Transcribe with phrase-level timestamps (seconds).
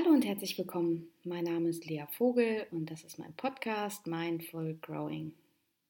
[0.00, 1.10] Hallo und herzlich willkommen.
[1.24, 5.32] Mein Name ist Lea Vogel und das ist mein Podcast Mindful Growing.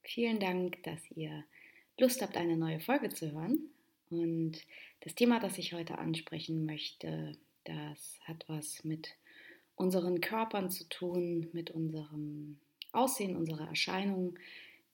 [0.03, 1.45] Vielen Dank, dass ihr
[1.97, 3.71] Lust habt, eine neue Folge zu hören.
[4.11, 4.67] Und
[5.03, 9.15] das Thema, das ich heute ansprechen möchte, das hat was mit
[9.77, 12.59] unseren Körpern zu tun, mit unserem
[12.91, 14.37] Aussehen, unserer Erscheinung,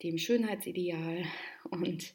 [0.02, 1.24] dem Schönheitsideal.
[1.70, 2.12] Und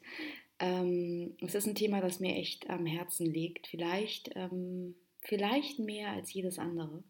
[0.60, 3.66] ähm, es ist ein Thema, das mir echt am Herzen liegt.
[3.66, 7.02] Vielleicht ähm, vielleicht mehr als jedes andere.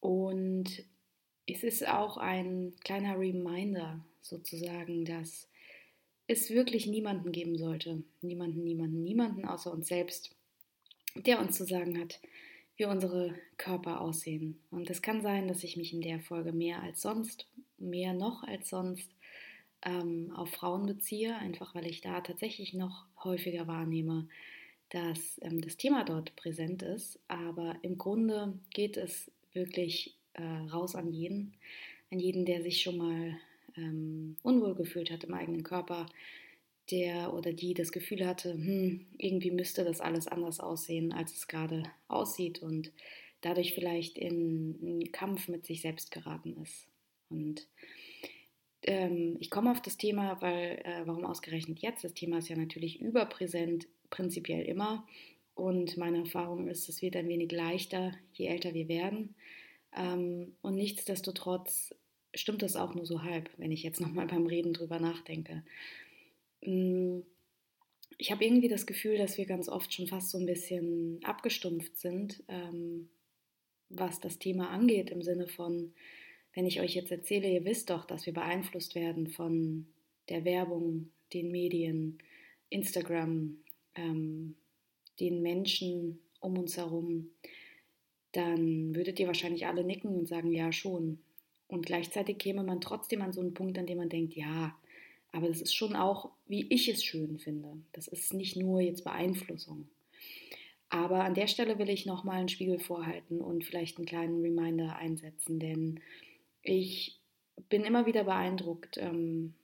[0.00, 0.84] Und
[1.46, 5.48] es ist auch ein kleiner Reminder sozusagen, dass
[6.26, 10.34] es wirklich niemanden geben sollte, niemanden, niemanden, niemanden außer uns selbst,
[11.14, 12.20] der uns zu sagen hat,
[12.76, 14.58] wie unsere Körper aussehen.
[14.70, 17.46] Und es kann sein, dass ich mich in der Folge mehr als sonst,
[17.78, 19.08] mehr noch als sonst
[19.82, 24.28] ähm, auf Frauen beziehe, einfach weil ich da tatsächlich noch häufiger wahrnehme,
[24.94, 27.18] dass ähm, das Thema dort präsent ist.
[27.26, 31.54] Aber im Grunde geht es wirklich äh, raus an jeden,
[32.12, 33.36] an jeden, der sich schon mal
[33.76, 36.06] ähm, unwohl gefühlt hat im eigenen Körper,
[36.92, 41.48] der oder die das Gefühl hatte, hm, irgendwie müsste das alles anders aussehen, als es
[41.48, 42.92] gerade aussieht und
[43.40, 46.86] dadurch vielleicht in einen Kampf mit sich selbst geraten ist.
[47.30, 47.66] Und
[48.82, 52.04] ähm, ich komme auf das Thema, weil, äh, warum ausgerechnet jetzt?
[52.04, 55.06] Das Thema ist ja natürlich überpräsent prinzipiell immer.
[55.54, 59.34] Und meine Erfahrung ist, es wird ein wenig leichter, je älter wir werden.
[59.96, 61.94] Ähm, und nichtsdestotrotz
[62.34, 65.64] stimmt das auch nur so halb, wenn ich jetzt nochmal beim Reden drüber nachdenke.
[66.62, 67.20] Mm,
[68.16, 71.98] ich habe irgendwie das Gefühl, dass wir ganz oft schon fast so ein bisschen abgestumpft
[71.98, 73.08] sind, ähm,
[73.88, 75.92] was das Thema angeht, im Sinne von,
[76.52, 79.86] wenn ich euch jetzt erzähle, ihr wisst doch, dass wir beeinflusst werden von
[80.28, 82.18] der Werbung, den Medien,
[82.70, 83.63] Instagram,
[83.94, 84.56] ähm,
[85.20, 87.30] den Menschen um uns herum,
[88.32, 91.18] dann würdet ihr wahrscheinlich alle nicken und sagen, ja schon.
[91.68, 94.76] Und gleichzeitig käme man trotzdem an so einen Punkt, an dem man denkt, ja,
[95.32, 97.76] aber das ist schon auch, wie ich es schön finde.
[97.92, 99.88] Das ist nicht nur jetzt Beeinflussung.
[100.90, 104.94] Aber an der Stelle will ich nochmal einen Spiegel vorhalten und vielleicht einen kleinen Reminder
[104.96, 106.00] einsetzen, denn
[106.62, 107.20] ich
[107.68, 109.54] bin immer wieder beeindruckt ähm,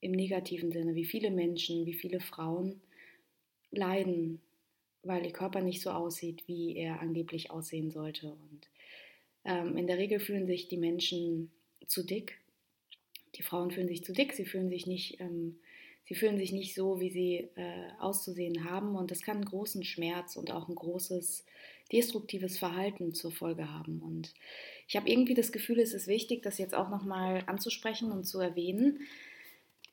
[0.00, 2.80] im negativen Sinne, wie viele Menschen, wie viele Frauen
[3.70, 4.40] leiden,
[5.02, 8.28] weil ihr Körper nicht so aussieht, wie er angeblich aussehen sollte.
[8.28, 8.68] Und
[9.44, 11.50] ähm, in der Regel fühlen sich die Menschen
[11.86, 12.38] zu dick.
[13.34, 15.58] Die Frauen fühlen sich zu dick, sie fühlen sich nicht, ähm,
[16.04, 18.96] sie fühlen sich nicht so, wie sie äh, auszusehen haben.
[18.96, 21.44] Und das kann einen großen Schmerz und auch ein großes
[21.92, 24.02] destruktives Verhalten zur Folge haben.
[24.02, 24.34] Und
[24.86, 28.40] ich habe irgendwie das Gefühl, es ist wichtig, das jetzt auch nochmal anzusprechen und zu
[28.40, 29.00] erwähnen.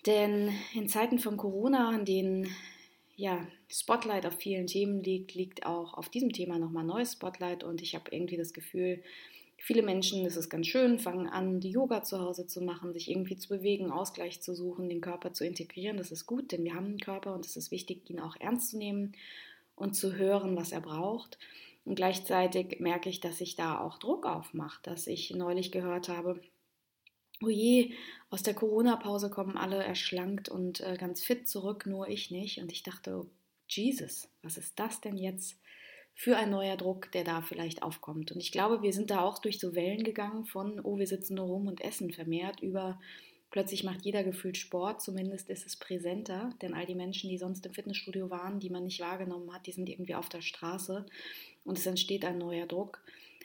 [0.06, 2.56] Denn in Zeiten von Corona, in denen
[3.16, 7.82] ja, Spotlight auf vielen Themen liegt, liegt auch auf diesem Thema nochmal neues Spotlight und
[7.82, 9.02] ich habe irgendwie das Gefühl,
[9.58, 13.10] viele Menschen, das ist ganz schön, fangen an, die Yoga zu Hause zu machen, sich
[13.10, 15.98] irgendwie zu bewegen, Ausgleich zu suchen, den Körper zu integrieren.
[15.98, 18.72] Das ist gut, denn wir haben einen Körper und es ist wichtig, ihn auch ernst
[18.72, 19.14] zu nehmen
[19.76, 21.40] und zu hören, was er braucht.
[21.86, 26.42] Und gleichzeitig merke ich, dass sich da auch Druck aufmacht, dass ich neulich gehört habe,
[27.42, 27.94] oh je,
[28.30, 32.60] aus der Corona-Pause kommen alle erschlankt und äh, ganz fit zurück, nur ich nicht.
[32.60, 33.30] Und ich dachte, oh,
[33.68, 35.60] Jesus, was ist das denn jetzt
[36.14, 38.32] für ein neuer Druck, der da vielleicht aufkommt?
[38.32, 41.36] Und ich glaube, wir sind da auch durch so Wellen gegangen von, oh, wir sitzen
[41.36, 43.00] nur rum und essen vermehrt, über
[43.52, 47.66] plötzlich macht jeder gefühlt Sport, zumindest ist es präsenter, denn all die Menschen, die sonst
[47.66, 51.06] im Fitnessstudio waren, die man nicht wahrgenommen hat, die sind irgendwie auf der Straße
[51.64, 53.02] und es entsteht ein neuer Druck.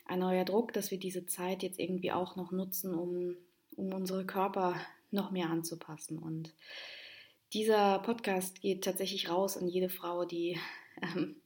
[0.07, 3.37] Ein neuer Druck, dass wir diese Zeit jetzt irgendwie auch noch nutzen, um
[3.81, 4.77] um unsere Körper
[5.11, 6.19] noch mehr anzupassen.
[6.19, 6.55] Und
[7.53, 10.59] dieser Podcast geht tatsächlich raus an jede Frau, die
[11.03, 11.37] ähm,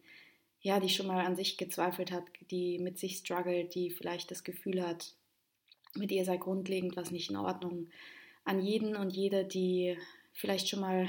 [0.64, 4.44] ja, die schon mal an sich gezweifelt hat, die mit sich struggelt, die vielleicht das
[4.44, 5.14] Gefühl hat,
[5.94, 7.88] mit ihr sei grundlegend was nicht in Ordnung.
[8.44, 9.98] An jeden und jede, die
[10.32, 11.06] vielleicht schon mal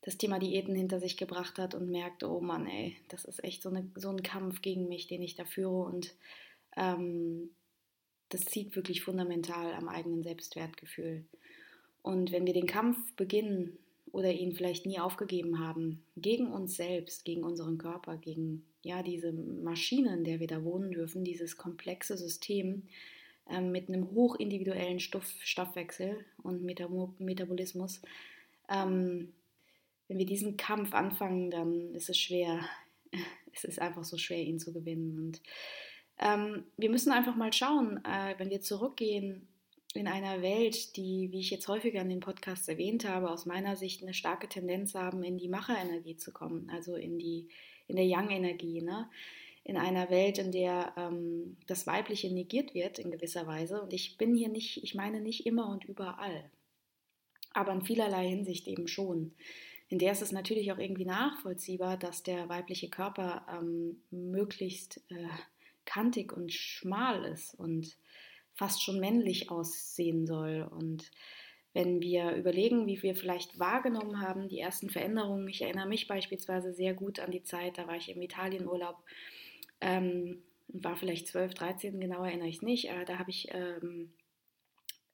[0.00, 3.62] das Thema Diäten hinter sich gebracht hat und merkt, oh Mann, ey, das ist echt
[3.62, 6.14] so, eine, so ein Kampf gegen mich, den ich da führe und
[6.74, 7.50] ähm,
[8.30, 11.24] das zieht wirklich fundamental am eigenen Selbstwertgefühl.
[12.02, 13.76] Und wenn wir den Kampf beginnen
[14.12, 19.32] oder ihn vielleicht nie aufgegeben haben, gegen uns selbst, gegen unseren Körper, gegen ja diese
[19.32, 22.84] Maschine, in der wir da wohnen dürfen, dieses komplexe System
[23.48, 28.00] äh, mit einem hochindividuellen Stoff, Stoffwechsel und Metab Metabolismus,
[28.70, 29.32] ähm,
[30.08, 32.64] wenn wir diesen Kampf anfangen, dann ist es schwer,
[33.52, 35.18] es ist einfach so schwer, ihn zu gewinnen.
[35.18, 35.42] Und
[36.20, 39.48] ähm, wir müssen einfach mal schauen, äh, wenn wir zurückgehen
[39.94, 43.74] in einer Welt, die, wie ich jetzt häufiger in den Podcasts erwähnt habe, aus meiner
[43.74, 47.48] Sicht eine starke Tendenz haben, in die Macherenergie zu kommen, also in die
[47.88, 48.82] in der Yang-Energie.
[48.82, 49.08] Ne?
[49.64, 53.80] in einer Welt, in der ähm, das Weibliche negiert wird in gewisser Weise.
[53.82, 56.50] Und ich bin hier nicht, ich meine nicht immer und überall,
[57.52, 59.32] aber in vielerlei Hinsicht eben schon.
[59.88, 65.28] In der ist es natürlich auch irgendwie nachvollziehbar, dass der weibliche Körper ähm, möglichst äh,
[65.84, 67.96] kantig und schmal ist und
[68.54, 70.68] fast schon männlich aussehen soll.
[70.70, 71.10] Und
[71.72, 76.72] wenn wir überlegen, wie wir vielleicht wahrgenommen haben, die ersten Veränderungen, ich erinnere mich beispielsweise
[76.72, 79.02] sehr gut an die Zeit, da war ich im Italienurlaub
[79.80, 80.42] ähm,
[80.72, 84.12] war vielleicht 12, 13, genau erinnere ich es nicht, aber da habe ich ähm,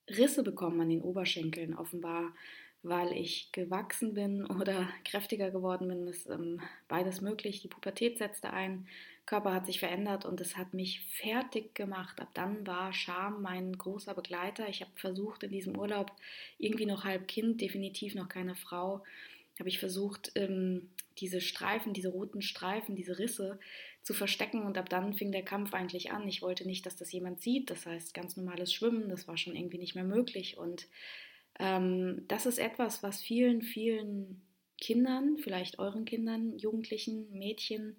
[0.09, 2.35] Risse bekommen an den Oberschenkeln, offenbar,
[2.83, 6.07] weil ich gewachsen bin oder kräftiger geworden bin.
[6.07, 7.61] Das ist ähm, beides möglich.
[7.63, 8.87] Die Pubertät setzte ein,
[9.27, 12.21] Körper hat sich verändert und es hat mich fertig gemacht.
[12.21, 14.69] Ab dann war Scham mein großer Begleiter.
[14.69, 16.13] Ich habe versucht, in diesem Urlaub
[16.59, 19.03] irgendwie noch halb Kind, definitiv noch keine Frau,
[19.59, 23.59] habe ich versucht, ähm, diese Streifen, diese roten Streifen, diese Risse
[24.03, 26.29] zu verstecken und ab dann fing der Kampf eigentlich an.
[26.29, 29.57] Ich wollte nicht, dass das jemand sieht, das heißt ganz normales Schwimmen, das war schon
[29.57, 30.87] irgendwie nicht mehr möglich und
[31.59, 34.43] ähm, das ist etwas, was vielen, vielen
[34.79, 37.97] Kindern, vielleicht euren Kindern, Jugendlichen, Mädchen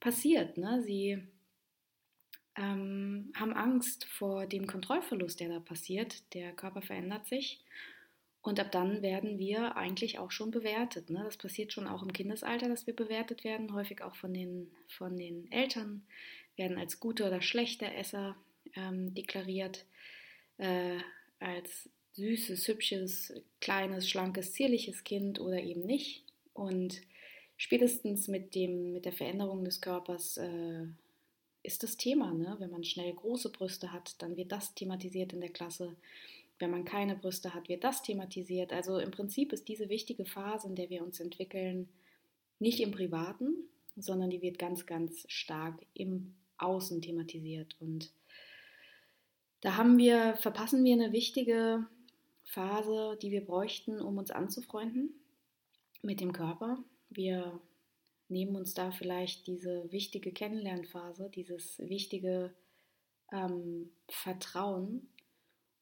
[0.00, 0.58] passiert.
[0.58, 0.82] Ne?
[0.82, 1.22] Sie
[2.56, 6.34] ähm, haben Angst vor dem Kontrollverlust, der da passiert.
[6.34, 7.64] Der Körper verändert sich
[8.42, 11.10] und ab dann werden wir eigentlich auch schon bewertet.
[11.10, 11.22] Ne?
[11.24, 15.16] Das passiert schon auch im Kindesalter, dass wir bewertet werden, häufig auch von den, von
[15.16, 16.02] den Eltern,
[16.56, 18.36] werden als gute oder schlechte Esser
[18.74, 19.84] ähm, deklariert,
[20.56, 20.98] äh,
[21.38, 26.24] als süßes, hübsches, kleines, schlankes, zierliches Kind oder eben nicht.
[26.54, 27.00] Und
[27.58, 30.86] spätestens mit, dem, mit der Veränderung des Körpers äh,
[31.62, 32.32] ist das Thema.
[32.32, 32.56] Ne?
[32.58, 35.94] Wenn man schnell große Brüste hat, dann wird das thematisiert in der Klasse.
[36.58, 38.72] Wenn man keine Brüste hat, wird das thematisiert.
[38.72, 41.88] Also im Prinzip ist diese wichtige Phase, in der wir uns entwickeln,
[42.58, 43.54] nicht im Privaten,
[43.96, 47.76] sondern die wird ganz, ganz stark im Außen thematisiert.
[47.80, 48.10] Und
[49.60, 51.86] da haben wir, verpassen wir eine wichtige
[52.44, 55.10] Phase, die wir bräuchten, um uns anzufreunden
[56.02, 56.78] mit dem Körper.
[57.10, 57.60] Wir
[58.28, 62.54] nehmen uns da vielleicht diese wichtige Kennenlernphase, dieses wichtige
[63.32, 65.08] ähm, Vertrauen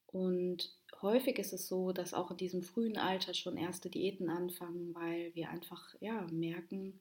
[0.07, 0.71] und
[1.01, 5.35] häufig ist es so, dass auch in diesem frühen Alter schon erste Diäten anfangen, weil
[5.35, 6.99] wir einfach ja, merken,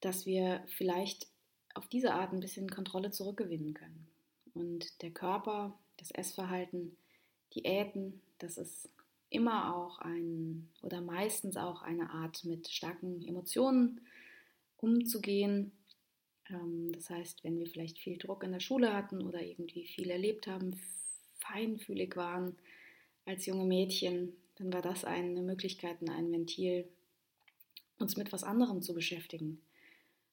[0.00, 1.26] dass wir vielleicht
[1.74, 4.08] auf diese Art ein bisschen Kontrolle zurückgewinnen können.
[4.54, 6.96] Und der Körper, das Essverhalten,
[7.54, 8.88] Diäten, das ist
[9.30, 14.00] immer auch ein oder meistens auch eine Art mit starken Emotionen
[14.78, 15.72] umzugehen.
[16.48, 20.10] Ähm, das heißt, wenn wir vielleicht viel Druck in der Schule hatten oder irgendwie viel
[20.10, 20.80] erlebt haben,
[21.38, 22.56] feinfühlig waren
[23.24, 26.88] als junge Mädchen, dann war das eine Möglichkeit und ein Ventil,
[27.98, 29.60] uns mit was anderem zu beschäftigen,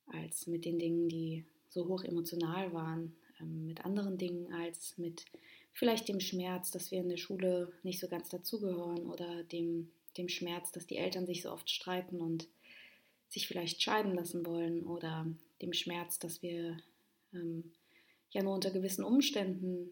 [0.08, 5.26] als mit den Dingen, die so hoch emotional waren, ähm, mit anderen Dingen als mit
[5.76, 10.30] vielleicht dem Schmerz, dass wir in der Schule nicht so ganz dazugehören oder dem, dem
[10.30, 12.48] Schmerz, dass die Eltern sich so oft streiten und
[13.30, 15.28] sich vielleicht scheiden lassen wollen oder
[15.62, 16.78] dem Schmerz, dass wir
[17.34, 17.74] ähm,
[18.32, 19.90] ja nur unter gewissen Umständen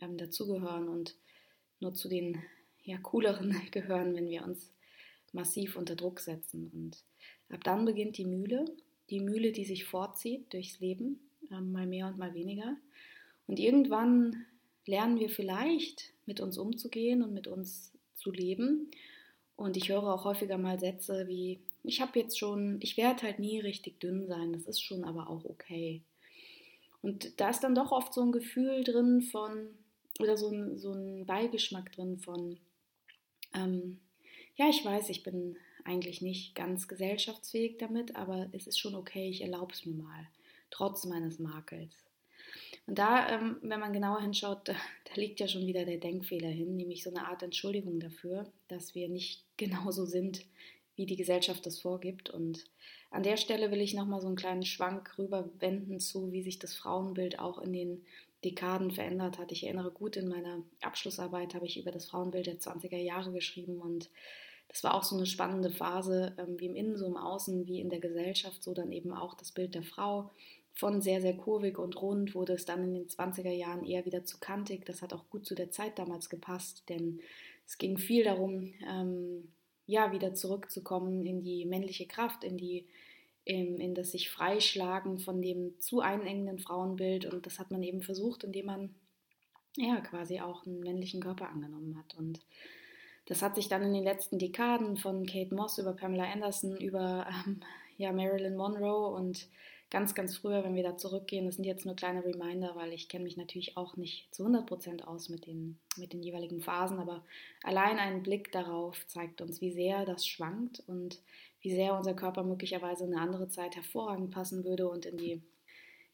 [0.00, 1.16] ähm, dazugehören und
[1.80, 2.40] nur zu den
[2.84, 4.70] ja, cooleren gehören, wenn wir uns
[5.32, 6.70] massiv unter Druck setzen.
[6.72, 7.02] Und
[7.48, 8.64] ab dann beginnt die Mühle,
[9.10, 11.18] die Mühle, die sich fortzieht durchs Leben,
[11.50, 12.76] ähm, mal mehr und mal weniger.
[13.48, 14.46] Und irgendwann
[14.88, 18.90] lernen wir vielleicht mit uns umzugehen und mit uns zu leben.
[19.54, 23.38] Und ich höre auch häufiger mal Sätze wie, ich habe jetzt schon, ich werde halt
[23.38, 26.02] nie richtig dünn sein, das ist schon aber auch okay.
[27.02, 29.68] Und da ist dann doch oft so ein Gefühl drin von,
[30.20, 32.58] oder so ein, so ein Beigeschmack drin von,
[33.54, 34.00] ähm,
[34.56, 39.28] ja, ich weiß, ich bin eigentlich nicht ganz gesellschaftsfähig damit, aber es ist schon okay,
[39.28, 40.28] ich erlaube es mir mal,
[40.70, 42.07] trotz meines Makels.
[42.88, 46.48] Und da, ähm, wenn man genauer hinschaut, da, da, liegt ja schon wieder der Denkfehler
[46.48, 50.44] hin, nämlich so eine Art Entschuldigung dafür, dass wir nicht genauso sind,
[50.96, 52.30] wie die Gesellschaft das vorgibt.
[52.30, 52.64] Und
[53.10, 56.74] an der Stelle will ich nochmal so einen kleinen Schwank rüberwenden zu, wie sich das
[56.74, 58.04] Frauenbild auch in den
[58.44, 59.52] Dekaden verändert hat.
[59.52, 63.80] Ich erinnere gut, in meiner Abschlussarbeit habe ich über das Frauenbild der 20er Jahre geschrieben
[63.80, 64.08] und
[64.68, 67.80] das war auch so eine spannende Phase, ähm, wie im Innen, so im Außen, wie
[67.80, 70.30] in der Gesellschaft, so dann eben auch das Bild der Frau.
[70.78, 74.24] Von sehr, sehr kurvig und rund wurde es dann in den 20er Jahren eher wieder
[74.24, 74.86] zu kantig.
[74.86, 77.20] Das hat auch gut zu der Zeit damals gepasst, denn
[77.66, 79.48] es ging viel darum, ähm,
[79.86, 82.86] ja, wieder zurückzukommen in die männliche Kraft, in die
[83.44, 87.24] in das sich freischlagen von dem zu einengenden Frauenbild.
[87.32, 88.94] Und das hat man eben versucht, indem man
[89.74, 92.14] ja quasi auch einen männlichen Körper angenommen hat.
[92.18, 92.40] Und
[93.24, 97.26] das hat sich dann in den letzten Dekaden von Kate Moss über Pamela Anderson über
[97.46, 97.60] ähm,
[97.96, 99.48] ja, Marilyn Monroe und
[99.90, 103.08] ganz, ganz früher, wenn wir da zurückgehen, das sind jetzt nur kleine Reminder, weil ich
[103.08, 106.98] kenne mich natürlich auch nicht zu 100 Prozent aus mit den, mit den jeweiligen Phasen,
[106.98, 107.24] aber
[107.62, 111.20] allein ein Blick darauf zeigt uns, wie sehr das schwankt und
[111.60, 115.42] wie sehr unser Körper möglicherweise in eine andere Zeit hervorragend passen würde und in die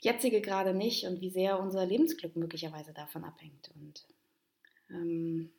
[0.00, 3.70] jetzige gerade nicht und wie sehr unser Lebensglück möglicherweise davon abhängt.
[3.74, 4.06] Und
[4.90, 5.50] ähm,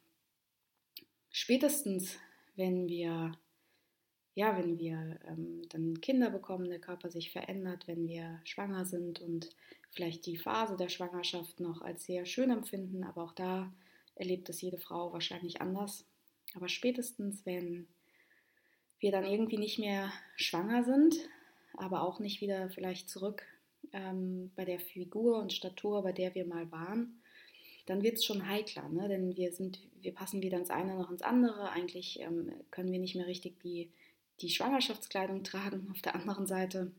[1.32, 2.18] spätestens,
[2.56, 3.34] wenn wir
[4.36, 9.22] ja, wenn wir ähm, dann Kinder bekommen, der Körper sich verändert, wenn wir schwanger sind
[9.22, 9.50] und
[9.92, 13.72] vielleicht die Phase der Schwangerschaft noch als sehr schön empfinden, aber auch da
[14.14, 16.06] erlebt es jede Frau wahrscheinlich anders.
[16.54, 17.88] Aber spätestens, wenn
[19.00, 21.16] wir dann irgendwie nicht mehr schwanger sind,
[21.74, 23.44] aber auch nicht wieder vielleicht zurück
[23.94, 27.22] ähm, bei der Figur und Statur, bei der wir mal waren,
[27.86, 29.08] dann wird es schon heikler, ne?
[29.08, 31.70] denn wir, sind, wir passen weder ins eine noch ins andere.
[31.70, 33.92] Eigentlich ähm, können wir nicht mehr richtig die
[34.42, 35.88] die Schwangerschaftskleidung tragen.
[35.92, 36.92] Auf der anderen Seite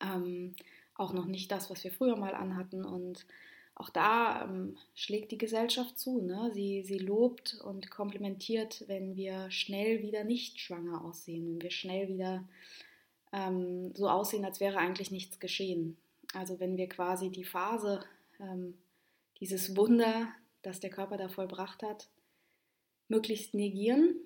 [0.00, 0.54] ähm,
[0.94, 2.84] auch noch nicht das, was wir früher mal anhatten.
[2.84, 3.26] Und
[3.74, 6.20] auch da ähm, schlägt die Gesellschaft zu.
[6.20, 6.50] Ne?
[6.52, 12.08] Sie, sie lobt und komplimentiert, wenn wir schnell wieder nicht schwanger aussehen, wenn wir schnell
[12.08, 12.44] wieder
[13.32, 15.96] ähm, so aussehen, als wäre eigentlich nichts geschehen.
[16.34, 18.04] Also wenn wir quasi die Phase,
[18.40, 18.74] ähm,
[19.40, 20.28] dieses Wunder,
[20.62, 22.08] das der Körper da vollbracht hat,
[23.08, 24.16] möglichst negieren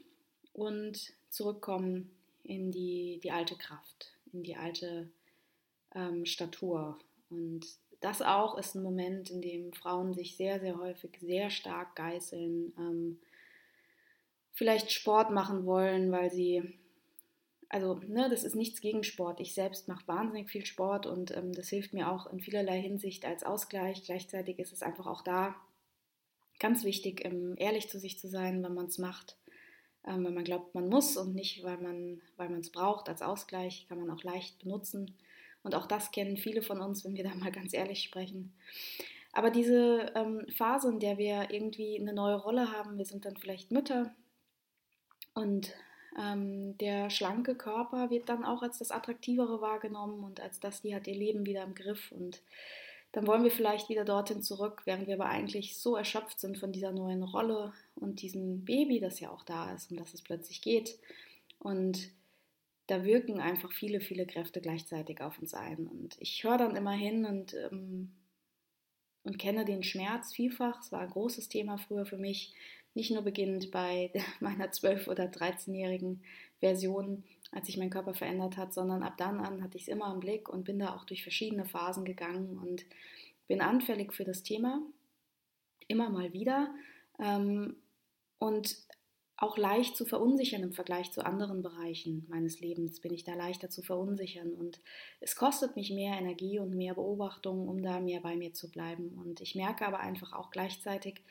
[0.52, 2.11] und zurückkommen
[2.44, 5.09] in die, die alte Kraft, in die alte
[5.94, 6.99] ähm, Statur.
[7.30, 7.66] Und
[8.00, 12.73] das auch ist ein Moment, in dem Frauen sich sehr, sehr häufig sehr stark geißeln,
[12.76, 13.18] ähm,
[14.52, 16.62] vielleicht Sport machen wollen, weil sie,
[17.68, 19.40] also ne, das ist nichts gegen Sport.
[19.40, 23.25] Ich selbst mache wahnsinnig viel Sport und ähm, das hilft mir auch in vielerlei Hinsicht
[23.25, 24.04] als Ausgleich.
[24.04, 25.54] Gleichzeitig ist es einfach auch da
[26.59, 29.37] ganz wichtig, ähm, ehrlich zu sich zu sein, wenn man es macht
[30.06, 34.00] ähm, weil man glaubt, man muss und nicht, weil man es braucht als Ausgleich, kann
[34.00, 35.16] man auch leicht benutzen.
[35.62, 38.52] Und auch das kennen viele von uns, wenn wir da mal ganz ehrlich sprechen.
[39.32, 43.37] Aber diese ähm, Phase, in der wir irgendwie eine neue Rolle haben, wir sind dann
[43.37, 44.14] vielleicht Mütter
[45.35, 45.73] und
[46.18, 50.94] ähm, der schlanke Körper wird dann auch als das Attraktivere wahrgenommen und als das, die
[50.94, 52.42] hat ihr Leben wieder im Griff und
[53.12, 56.73] dann wollen wir vielleicht wieder dorthin zurück, während wir aber eigentlich so erschöpft sind von
[56.73, 60.62] dieser neuen Rolle und diesem Baby, das ja auch da ist, um das es plötzlich
[60.62, 60.99] geht.
[61.59, 62.11] Und
[62.87, 65.87] da wirken einfach viele, viele Kräfte gleichzeitig auf uns ein.
[65.87, 68.12] Und ich höre dann immer hin und, ähm,
[69.25, 70.81] und kenne den Schmerz vielfach.
[70.81, 72.54] Es war ein großes Thema früher für mich,
[72.95, 76.23] nicht nur beginnend bei meiner 12- oder 13-jährigen
[76.61, 80.12] Version, als sich mein Körper verändert hat, sondern ab dann an hatte ich es immer
[80.12, 82.85] im Blick und bin da auch durch verschiedene Phasen gegangen und
[83.47, 84.80] bin anfällig für das Thema,
[85.87, 86.75] immer mal wieder.
[87.18, 87.76] Ähm,
[88.38, 88.76] und
[89.37, 93.00] auch leicht zu verunsichern im Vergleich zu anderen Bereichen meines Lebens.
[93.00, 94.80] Bin ich da leichter zu verunsichern und
[95.21, 99.18] es kostet mich mehr Energie und mehr Beobachtung, um da mehr bei mir zu bleiben.
[99.23, 101.23] Und ich merke aber einfach auch gleichzeitig,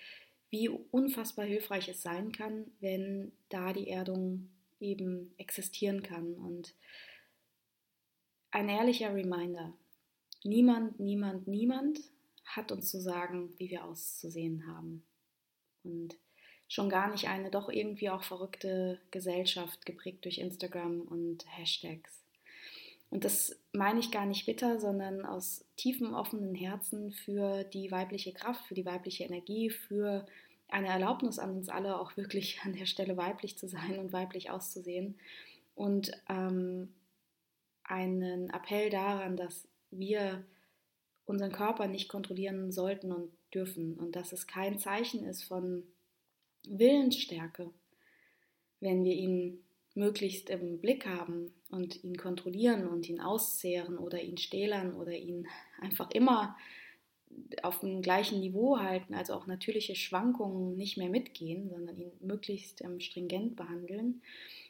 [0.50, 4.50] wie unfassbar hilfreich es sein kann, wenn da die Erdung
[4.82, 6.34] eben existieren kann.
[6.34, 6.74] Und
[8.52, 9.74] ein ehrlicher Reminder,
[10.44, 12.00] niemand, niemand, niemand
[12.46, 15.06] hat uns zu sagen, wie wir auszusehen haben.
[15.84, 16.18] Und
[16.68, 22.22] schon gar nicht eine doch irgendwie auch verrückte Gesellschaft geprägt durch Instagram und Hashtags.
[23.10, 28.32] Und das meine ich gar nicht bitter, sondern aus tiefem offenen Herzen für die weibliche
[28.32, 30.26] Kraft, für die weibliche Energie, für
[30.72, 34.50] eine Erlaubnis an uns alle, auch wirklich an der Stelle weiblich zu sein und weiblich
[34.50, 35.20] auszusehen.
[35.76, 36.94] Und ähm,
[37.84, 40.44] einen Appell daran, dass wir
[41.26, 45.84] unseren Körper nicht kontrollieren sollten und dürfen und dass es kein Zeichen ist von
[46.68, 47.70] Willensstärke,
[48.80, 49.64] wenn wir ihn
[49.94, 55.48] möglichst im Blick haben und ihn kontrollieren und ihn auszehren oder ihn stählern oder ihn
[55.80, 56.56] einfach immer
[57.64, 62.82] auf dem gleichen Niveau halten, also auch natürliche Schwankungen nicht mehr mitgehen, sondern ihn möglichst
[62.82, 64.22] ähm, stringent behandeln,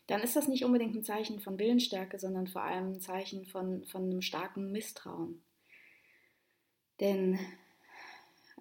[0.07, 3.85] dann ist das nicht unbedingt ein Zeichen von Willensstärke, sondern vor allem ein Zeichen von,
[3.85, 5.41] von einem starken Misstrauen.
[6.99, 7.39] Denn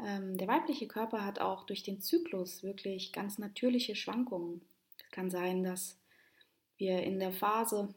[0.05, 4.61] ähm, der weibliche Körper hat auch durch den Zyklus wirklich ganz natürliche Schwankungen.
[4.99, 5.99] Es kann sein, dass
[6.77, 7.93] wir in der Phase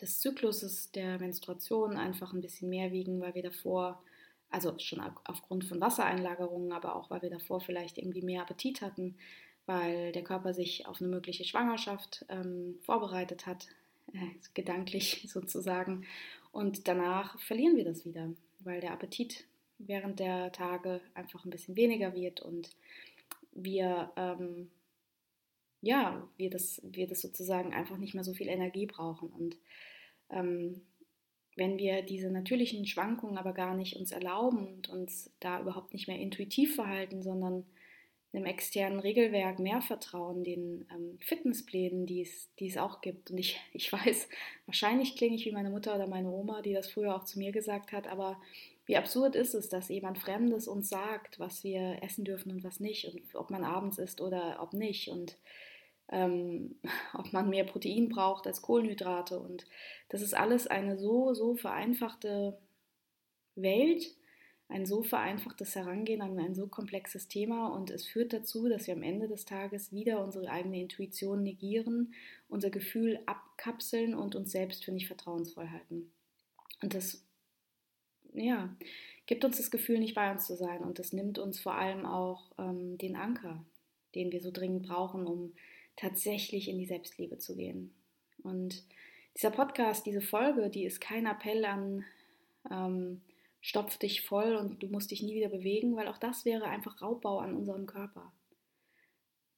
[0.00, 4.02] des Zykluses der Menstruation einfach ein bisschen mehr wiegen, weil wir davor
[4.50, 9.16] also schon aufgrund von Wassereinlagerungen, aber auch weil wir davor vielleicht irgendwie mehr Appetit hatten,
[9.66, 13.68] weil der Körper sich auf eine mögliche Schwangerschaft ähm, vorbereitet hat,
[14.12, 14.18] äh,
[14.54, 16.06] gedanklich sozusagen.
[16.52, 19.44] Und danach verlieren wir das wieder, weil der Appetit
[19.78, 22.70] während der Tage einfach ein bisschen weniger wird und
[23.52, 24.70] wir ähm,
[25.80, 29.28] ja, wir das, wir das sozusagen einfach nicht mehr so viel Energie brauchen.
[29.30, 29.56] Und
[30.30, 30.82] ähm,
[31.58, 36.08] wenn wir diese natürlichen Schwankungen aber gar nicht uns erlauben und uns da überhaupt nicht
[36.08, 37.64] mehr intuitiv verhalten, sondern
[38.32, 43.30] einem externen Regelwerk mehr vertrauen, den ähm, Fitnessplänen, die es, die es auch gibt.
[43.30, 44.28] Und ich, ich weiß,
[44.66, 47.52] wahrscheinlich klinge ich wie meine Mutter oder meine Oma, die das früher auch zu mir
[47.52, 48.40] gesagt hat, aber
[48.86, 52.80] wie absurd ist es, dass jemand Fremdes uns sagt, was wir essen dürfen und was
[52.80, 55.08] nicht und ob man abends isst oder ob nicht.
[55.08, 55.36] Und
[56.10, 56.76] ähm,
[57.14, 59.38] ob man mehr Protein braucht als Kohlenhydrate.
[59.38, 59.66] Und
[60.08, 62.58] das ist alles eine so, so vereinfachte
[63.54, 64.14] Welt,
[64.68, 68.94] ein so vereinfachtes Herangehen an ein so komplexes Thema und es führt dazu, dass wir
[68.94, 72.12] am Ende des Tages wieder unsere eigene Intuition negieren,
[72.48, 76.12] unser Gefühl abkapseln und uns selbst für nicht vertrauensvoll halten.
[76.82, 77.24] Und das,
[78.34, 78.76] ja,
[79.24, 82.04] gibt uns das Gefühl, nicht bei uns zu sein und das nimmt uns vor allem
[82.04, 83.64] auch ähm, den Anker,
[84.14, 85.54] den wir so dringend brauchen, um
[85.98, 87.92] tatsächlich in die Selbstliebe zu gehen.
[88.42, 88.84] Und
[89.36, 92.04] dieser Podcast, diese Folge, die ist kein Appell an
[92.70, 93.20] ähm,
[93.60, 97.02] stopf dich voll und du musst dich nie wieder bewegen, weil auch das wäre einfach
[97.02, 98.32] Raubbau an unserem Körper.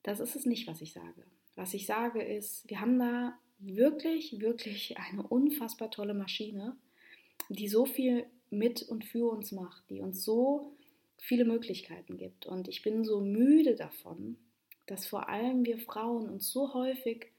[0.03, 1.25] Das ist es nicht, was ich sage.
[1.55, 6.77] Was ich sage ist, wir haben da wirklich, wirklich eine unfassbar tolle Maschine,
[7.51, 10.73] die so viel mit und für uns macht, die uns so
[11.19, 12.47] viele Möglichkeiten gibt.
[12.47, 14.39] Und ich bin so müde davon,
[14.91, 17.31] dass vor allem wir Frauen uns so häufig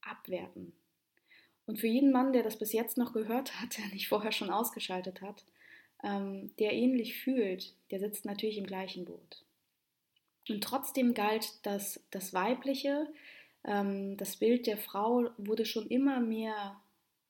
[0.00, 0.72] abwerten.
[1.66, 4.50] Und für jeden Mann, der das bis jetzt noch gehört hat, der nicht vorher schon
[4.50, 5.44] ausgeschaltet hat,
[6.02, 9.44] ähm, der ähnlich fühlt, der sitzt natürlich im gleichen Boot.
[10.48, 13.06] Und trotzdem galt das, das Weibliche,
[13.64, 16.80] ähm, das Bild der Frau wurde schon immer mehr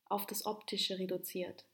[0.08, 1.64] auf das Optische reduziert.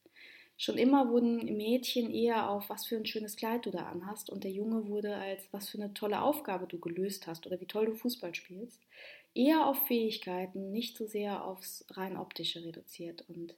[0.58, 4.42] Schon immer wurden Mädchen eher auf, was für ein schönes Kleid du da anhast und
[4.42, 7.86] der Junge wurde als, was für eine tolle Aufgabe du gelöst hast oder wie toll
[7.86, 8.80] du Fußball spielst,
[9.34, 13.24] eher auf Fähigkeiten, nicht so sehr aufs rein optische reduziert.
[13.28, 13.54] Und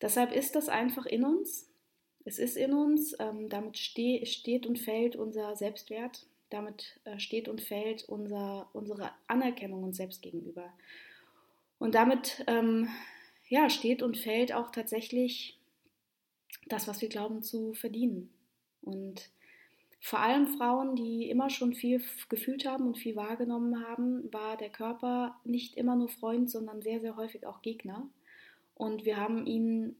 [0.00, 1.68] deshalb ist das einfach in uns.
[2.24, 7.48] Es ist in uns, ähm, damit ste steht und fällt unser Selbstwert, damit äh, steht
[7.48, 10.72] und fällt unser, unsere Anerkennung uns selbst gegenüber.
[11.78, 12.88] Und damit ähm,
[13.48, 15.57] ja, steht und fällt auch tatsächlich
[16.66, 18.30] das, was wir glauben zu verdienen.
[18.82, 19.30] Und
[20.00, 24.70] vor allem Frauen, die immer schon viel gefühlt haben und viel wahrgenommen haben, war der
[24.70, 28.08] Körper nicht immer nur Freund, sondern sehr, sehr häufig auch Gegner.
[28.74, 29.96] Und wir haben ihn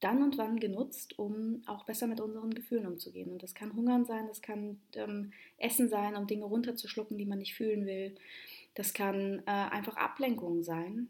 [0.00, 3.32] dann und wann genutzt, um auch besser mit unseren Gefühlen umzugehen.
[3.32, 7.38] Und das kann Hungern sein, das kann ähm, Essen sein, um Dinge runterzuschlucken, die man
[7.38, 8.14] nicht fühlen will.
[8.74, 11.08] Das kann äh, einfach Ablenkung sein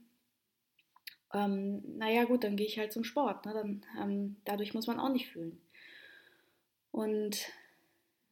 [1.33, 3.47] ähm, naja gut, dann gehe ich halt zum Sport.
[3.47, 3.53] Ne?
[3.53, 5.61] Dann, ähm, dadurch muss man auch nicht fühlen.
[6.93, 7.51] Und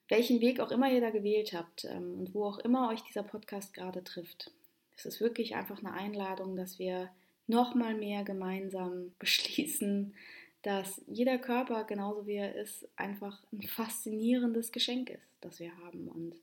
[0.09, 3.23] welchen Weg auch immer ihr da gewählt habt ähm, und wo auch immer euch dieser
[3.23, 4.51] Podcast gerade trifft,
[4.97, 7.11] es ist wirklich einfach eine Einladung, dass wir
[7.47, 10.15] nochmal mehr gemeinsam beschließen,
[10.63, 16.09] dass jeder Körper, genauso wie er ist, einfach ein faszinierendes Geschenk ist, das wir haben.
[16.09, 16.35] Und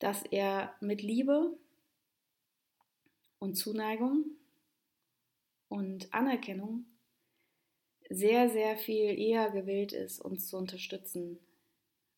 [0.00, 1.52] dass er mit Liebe
[3.38, 4.24] und Zuneigung
[5.68, 6.84] und Anerkennung
[8.10, 11.38] sehr, sehr viel eher gewillt ist, uns zu unterstützen,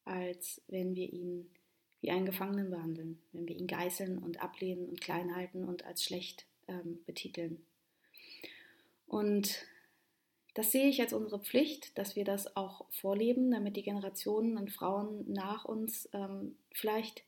[0.05, 1.51] als wenn wir ihn
[2.01, 6.05] wie einen Gefangenen behandeln, wenn wir ihn geißeln und ablehnen und klein halten und als
[6.05, 7.61] schlecht ähm, betiteln.
[9.07, 9.67] Und
[10.55, 14.71] das sehe ich als unsere Pflicht, dass wir das auch vorleben, damit die Generationen und
[14.71, 17.25] Frauen nach uns ähm, vielleicht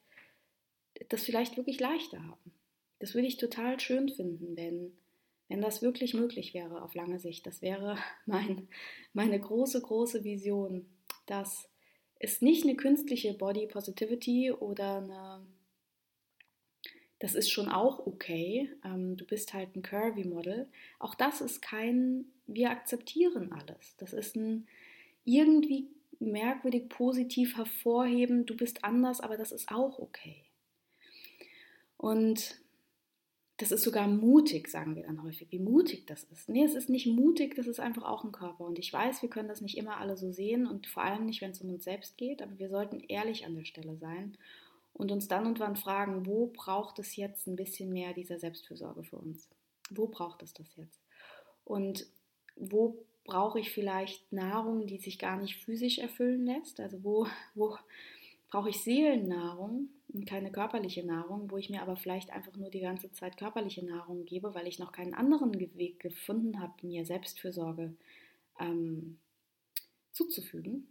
[1.09, 2.53] das vielleicht wirklich leichter haben.
[2.99, 4.93] Das würde ich total schön finden, wenn
[5.53, 7.47] wenn das wirklich möglich wäre auf lange Sicht.
[7.47, 8.69] Das wäre mein,
[9.13, 10.87] meine große, große Vision,
[11.27, 11.69] dass
[12.19, 15.47] es nicht eine künstliche Body Positivity oder eine,
[17.19, 20.71] das ist schon auch okay, ähm, du bist halt ein Curvy Model.
[20.99, 23.95] Auch das ist kein, wir akzeptieren alles.
[23.99, 24.67] Das ist ein
[25.25, 25.87] irgendwie
[26.19, 30.45] merkwürdig positiv hervorheben, du bist anders, aber das ist auch okay.
[31.99, 32.62] Und
[33.63, 36.49] das ist sogar mutig, sagen wir dann häufig, wie mutig das ist.
[36.49, 38.65] Nee, es ist nicht mutig, das ist einfach auch ein Körper.
[38.65, 41.43] Und ich weiß, wir können das nicht immer alle so sehen und vor allem nicht,
[41.43, 44.37] wenn es um uns selbst geht, aber wir sollten ehrlich an der Stelle sein
[44.95, 49.05] und uns dann und wann fragen, wo braucht es jetzt ein bisschen mehr dieser Selbstfürsorge
[49.05, 49.49] für uns?
[49.91, 50.99] Wo braucht es das jetzt?
[51.65, 52.09] Und
[52.57, 56.81] wo brauche ich vielleicht Nahrung, die sich gar nicht physisch erfüllen lässt?
[56.81, 57.79] Also wo, wo
[58.51, 59.89] brauche ich Seelennahrung
[60.27, 64.25] keine körperliche Nahrung, wo ich mir aber vielleicht einfach nur die ganze Zeit körperliche Nahrung
[64.25, 67.95] gebe, weil ich noch keinen anderen Weg gefunden habe, mir Selbstfürsorge
[68.61, 69.19] ähm,
[70.13, 70.87] zuzufügen.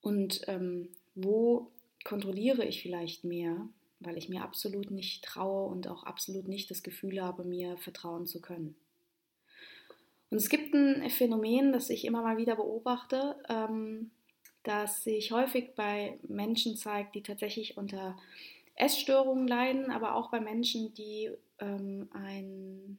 [0.00, 1.70] Und ähm, wo
[2.04, 3.68] kontrolliere ich vielleicht mehr,
[4.00, 8.26] weil ich mir absolut nicht traue und auch absolut nicht das Gefühl habe, mir vertrauen
[8.26, 8.74] zu können.
[10.30, 14.10] Und es gibt ein Phänomen, das ich immer mal wieder beobachte, ähm,
[14.62, 18.16] das sich häufig bei Menschen zeigt, die tatsächlich unter
[18.74, 22.98] Essstörungen leiden, aber auch bei Menschen, die ähm, ein,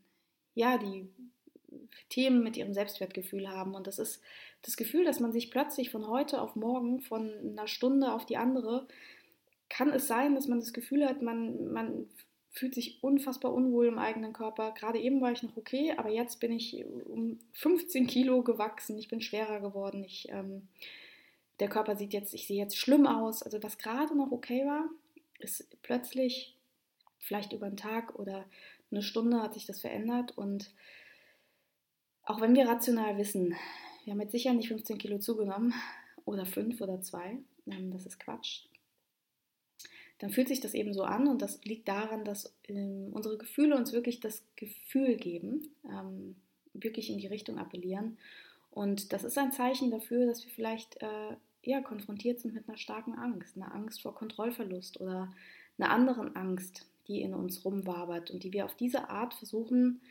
[0.53, 1.07] ja, die
[2.09, 3.73] Themen mit ihrem Selbstwertgefühl haben.
[3.73, 4.21] Und das ist
[4.61, 8.37] das Gefühl, dass man sich plötzlich von heute auf morgen, von einer Stunde auf die
[8.37, 8.87] andere,
[9.69, 12.07] kann es sein, dass man das Gefühl hat, man, man
[12.51, 14.73] fühlt sich unfassbar unwohl im eigenen Körper.
[14.73, 18.97] Gerade eben war ich noch okay, aber jetzt bin ich um 15 Kilo gewachsen.
[18.97, 20.03] Ich bin schwerer geworden.
[20.03, 20.67] Ich, ähm,
[21.61, 23.43] der Körper sieht jetzt, ich sehe jetzt schlimm aus.
[23.43, 24.89] Also was gerade noch okay war,
[25.39, 26.57] ist plötzlich
[27.19, 28.45] vielleicht über einen Tag oder
[28.89, 30.73] eine Stunde hat sich das verändert und
[32.23, 33.55] auch wenn wir rational wissen,
[34.03, 35.73] wir haben jetzt sicher nicht 15 Kilo zugenommen
[36.25, 38.65] oder 5 oder 2, ähm, das ist Quatsch,
[40.17, 43.75] dann fühlt sich das eben so an und das liegt daran, dass ähm, unsere Gefühle
[43.77, 46.35] uns wirklich das Gefühl geben, ähm,
[46.73, 48.17] wirklich in die Richtung appellieren.
[48.71, 52.77] Und das ist ein Zeichen dafür, dass wir vielleicht äh, ja, konfrontiert sind mit einer
[52.77, 55.33] starken Angst, einer Angst vor Kontrollverlust oder
[55.77, 60.01] einer anderen Angst, die in uns rumwabert und die wir auf diese Art versuchen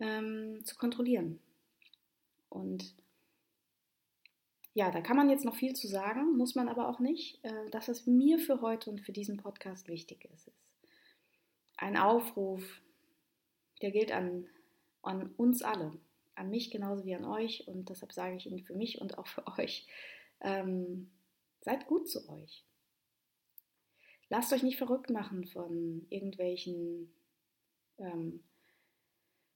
[0.00, 1.38] ähm, zu kontrollieren.
[2.48, 2.94] Und
[4.74, 7.44] ja, da kann man jetzt noch viel zu sagen, muss man aber auch nicht.
[7.44, 10.72] Äh, das, was mir für heute und für diesen Podcast wichtig ist, ist
[11.76, 12.62] ein Aufruf,
[13.82, 14.46] der gilt an,
[15.02, 15.92] an uns alle,
[16.34, 17.68] an mich genauso wie an euch.
[17.68, 19.86] Und deshalb sage ich ihn für mich und auch für euch.
[20.42, 21.10] Ähm,
[21.60, 22.64] seid gut zu euch.
[24.28, 27.12] Lasst euch nicht verrückt machen von irgendwelchen
[27.98, 28.42] ähm,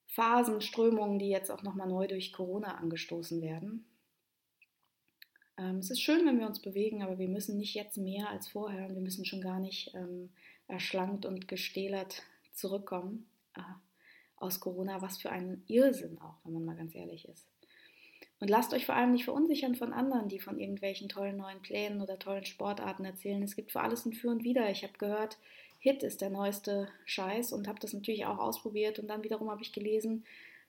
[0.07, 3.87] Phasen, Strömungen, die jetzt auch nochmal neu durch Corona angestoßen werden.
[5.59, 8.49] Ähm, es ist schön, wenn wir uns bewegen, aber wir müssen nicht jetzt mehr als
[8.49, 10.31] vorher und wir müssen schon gar nicht ähm,
[10.68, 12.22] erschlankt und gestählert
[12.53, 13.62] zurückkommen äh,
[14.37, 15.03] aus Corona.
[15.03, 17.46] Was für ein Irrsinn auch, wenn man mal ganz ehrlich ist.
[18.38, 22.03] Und lasst euch vor allem nicht verunsichern von anderen, die von irgendwelchen tollen neuen Plänen
[22.03, 23.42] oder tollen Sportarten erzählen.
[23.42, 24.70] Es gibt für alles ein Für und Wider.
[24.70, 25.38] Ich habe gehört,
[25.79, 28.99] Hit ist der neueste Scheiß und habe das natürlich auch ausprobiert.
[28.99, 30.25] Und dann wiederum habe ich gelesen,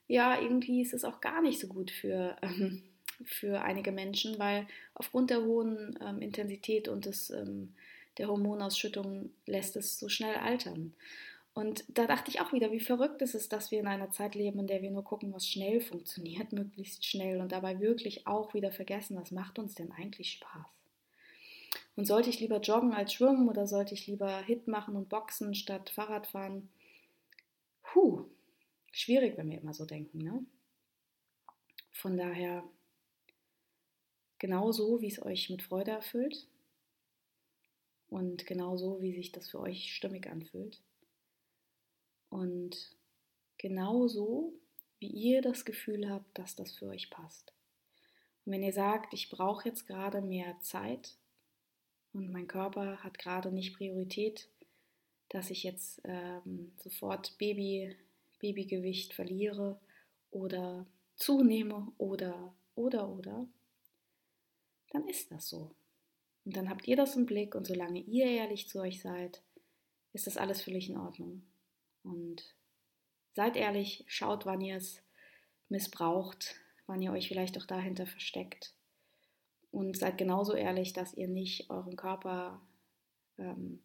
[0.08, 2.84] ja, irgendwie ist es auch gar nicht so gut für ähm,
[3.26, 7.74] für einige Menschen, weil aufgrund der hohen ähm, Intensität und des, ähm,
[8.18, 10.94] der Hormonausschüttung lässt es so schnell altern.
[11.58, 14.36] Und da dachte ich auch wieder, wie verrückt ist es, dass wir in einer Zeit
[14.36, 18.54] leben, in der wir nur gucken, was schnell funktioniert, möglichst schnell und dabei wirklich auch
[18.54, 20.68] wieder vergessen, was macht uns denn eigentlich Spaß.
[21.96, 25.56] Und sollte ich lieber joggen als schwimmen oder sollte ich lieber Hit machen und boxen
[25.56, 26.70] statt Fahrrad fahren?
[27.82, 28.26] Puh,
[28.92, 30.20] schwierig, wenn wir immer so denken.
[30.20, 30.46] Ne?
[31.92, 32.64] Von daher
[34.38, 36.46] genauso, wie es euch mit Freude erfüllt
[38.10, 40.84] und genauso, wie sich das für euch stimmig anfühlt.
[42.30, 42.96] Und
[43.58, 44.54] genauso,
[45.00, 47.54] wie ihr das Gefühl habt, dass das für euch passt.
[48.46, 51.16] Und wenn ihr sagt, ich brauche jetzt gerade mehr Zeit
[52.14, 54.50] und mein Körper hat gerade nicht Priorität,
[55.30, 57.96] dass ich jetzt ähm, sofort Baby,
[58.40, 59.80] Babygewicht verliere
[60.32, 60.86] oder
[61.16, 63.48] zunehme oder, oder, oder,
[64.92, 65.76] dann ist das so.
[66.46, 69.42] Und dann habt ihr das im Blick und solange ihr ehrlich zu euch seid,
[70.14, 71.42] ist das alles völlig in Ordnung.
[72.08, 72.56] Und
[73.34, 75.02] seid ehrlich, schaut, wann ihr es
[75.70, 78.74] missbraucht, wann ihr euch vielleicht auch dahinter versteckt.
[79.72, 82.62] Und seid genauso ehrlich, dass ihr nicht euren Körper
[83.38, 83.84] ähm,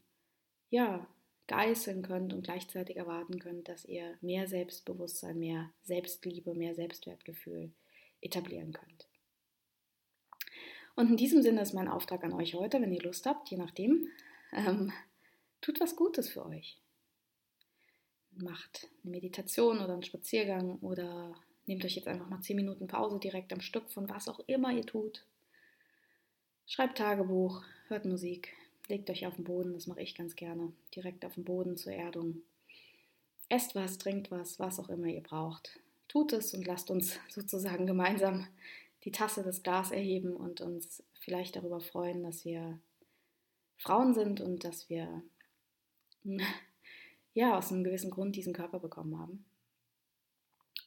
[0.70, 1.06] ja,
[1.48, 7.72] geißeln könnt und gleichzeitig erwarten könnt, dass ihr mehr Selbstbewusstsein, mehr Selbstliebe, mehr Selbstwertgefühl
[8.20, 9.08] etablieren könnt.
[10.94, 13.56] Und in diesem Sinne ist mein Auftrag an euch heute, wenn ihr Lust habt, je
[13.56, 14.06] nachdem,
[14.52, 14.92] ähm,
[15.60, 16.81] tut was Gutes für euch.
[18.36, 21.34] Macht eine Meditation oder einen Spaziergang oder
[21.66, 24.72] nehmt euch jetzt einfach mal 10 Minuten Pause direkt am Stück von was auch immer
[24.72, 25.24] ihr tut.
[26.66, 28.54] Schreibt Tagebuch, hört Musik,
[28.88, 31.92] legt euch auf den Boden, das mache ich ganz gerne, direkt auf den Boden zur
[31.92, 32.42] Erdung.
[33.48, 35.78] Esst was, trinkt was, was auch immer ihr braucht.
[36.08, 38.46] Tut es und lasst uns sozusagen gemeinsam
[39.04, 42.78] die Tasse, das Glas erheben und uns vielleicht darüber freuen, dass wir
[43.76, 45.22] Frauen sind und dass wir
[47.34, 49.44] ja aus einem gewissen Grund diesen Körper bekommen haben.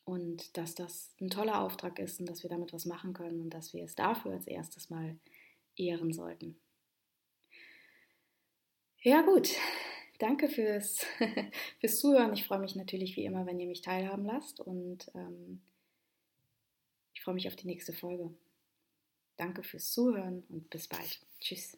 [0.03, 3.49] Und dass das ein toller Auftrag ist und dass wir damit was machen können und
[3.49, 5.17] dass wir es dafür als erstes mal
[5.75, 6.55] ehren sollten.
[9.01, 9.49] Ja gut,
[10.19, 11.05] danke fürs,
[11.79, 12.33] fürs Zuhören.
[12.33, 15.61] Ich freue mich natürlich wie immer, wenn ihr mich teilhaben lasst und ähm,
[17.25, 18.29] freue mich auf die nächste Folge.
[19.35, 21.19] Danke fürs Zuhören und bis bald.
[21.39, 21.77] Tschüss.